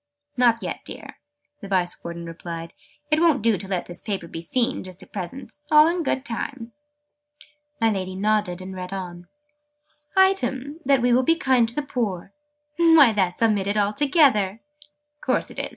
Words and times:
"Not 0.35 0.63
yet, 0.63 0.79
dear," 0.83 1.19
the 1.61 1.67
Vice 1.67 2.03
Warden 2.03 2.25
replied. 2.25 2.73
"It 3.11 3.19
won't 3.19 3.43
do 3.43 3.55
to 3.55 3.67
let 3.67 3.85
this 3.85 4.01
paper 4.01 4.27
be 4.27 4.41
seen, 4.41 4.81
just 4.83 5.03
at 5.03 5.13
present. 5.13 5.59
All 5.69 5.85
in 5.85 6.01
good 6.01 6.25
time." 6.25 6.71
My 7.79 7.91
Lady 7.91 8.15
nodded, 8.15 8.61
and 8.61 8.73
read 8.75 8.93
on. 8.93 9.27
"'Item, 10.17 10.79
that 10.83 11.03
we 11.03 11.13
will 11.13 11.21
be 11.21 11.35
kind 11.35 11.69
to 11.69 11.75
the 11.75 11.83
poor.' 11.83 12.33
Why, 12.77 13.11
that's 13.11 13.43
omitted 13.43 13.77
altogether!" 13.77 14.59
"Course 15.21 15.51
it 15.51 15.59
is!" 15.59 15.69